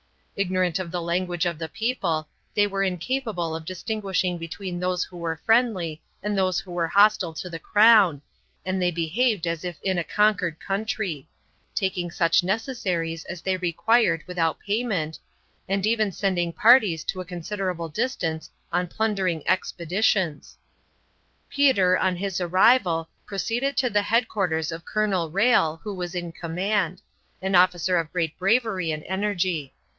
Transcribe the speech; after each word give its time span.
Ignorant 0.35 0.79
of 0.79 0.89
the 0.89 1.01
language 1.03 1.45
of 1.45 1.59
the 1.59 1.69
people, 1.69 2.27
they 2.55 2.65
were 2.65 2.81
incapable 2.81 3.55
of 3.55 3.65
distinguishing 3.65 4.39
between 4.39 4.79
those 4.79 5.03
who 5.03 5.17
were 5.17 5.39
friendly 5.45 6.01
and 6.23 6.35
those 6.35 6.59
who 6.59 6.71
were 6.71 6.87
hostile 6.87 7.35
to 7.35 7.49
the 7.51 7.59
Crown, 7.59 8.23
and 8.65 8.81
they 8.81 8.89
behaved 8.89 9.45
as 9.45 9.63
if 9.63 9.79
in 9.83 9.99
a 9.99 10.03
conquered 10.03 10.59
country; 10.59 11.27
taking 11.75 12.09
such 12.09 12.43
necessaries 12.43 13.25
as 13.25 13.43
they 13.43 13.57
required 13.57 14.23
without 14.25 14.57
payment, 14.59 15.19
and 15.69 15.85
even 15.85 16.11
sending 16.11 16.51
parties 16.51 17.03
to 17.03 17.21
a 17.21 17.25
considerable 17.25 17.89
distance 17.89 18.49
on 18.73 18.87
plundering 18.87 19.47
expeditions. 19.47 20.57
Peter, 21.47 21.95
on 21.95 22.15
his 22.15 22.41
arrival, 22.41 23.07
proceeded 23.27 23.77
to 23.77 23.89
the 23.91 24.01
headquarters 24.01 24.71
of 24.71 24.83
Colonel 24.85 25.29
Rhalle, 25.29 25.79
who 25.83 25.93
was 25.93 26.15
in 26.15 26.31
command 26.31 27.03
an 27.43 27.53
officer 27.53 27.97
of 27.97 28.11
great 28.11 28.35
bravery 28.39 28.91
and 28.91 29.03
energy. 29.03 29.75